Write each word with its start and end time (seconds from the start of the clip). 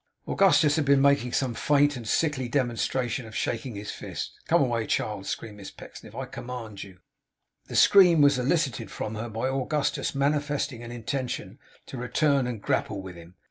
Augustus 0.27 0.77
had 0.77 0.85
been 0.85 0.99
making 0.99 1.31
some 1.31 1.53
faint 1.53 1.95
and 1.95 2.07
sickly 2.07 2.49
demonstration 2.49 3.27
of 3.27 3.35
shaking 3.35 3.75
his 3.75 3.91
fist. 3.91 4.31
'Come 4.47 4.59
away, 4.63 4.87
child,' 4.87 5.27
screamed 5.27 5.57
Miss 5.57 5.69
Pecksniff, 5.69 6.15
'I 6.15 6.25
command 6.25 6.81
you!' 6.83 6.97
The 7.67 7.75
scream 7.75 8.19
was 8.19 8.39
elicited 8.39 8.89
from 8.89 9.13
her 9.13 9.29
by 9.29 9.47
Augustus 9.47 10.15
manifesting 10.15 10.81
an 10.81 10.91
intention 10.91 11.59
to 11.85 11.99
return 11.99 12.47
and 12.47 12.59
grapple 12.63 12.99
with 13.03 13.15
him. 13.15 13.35